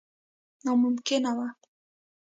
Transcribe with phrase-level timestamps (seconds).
[0.63, 1.47] ناممکنه وه.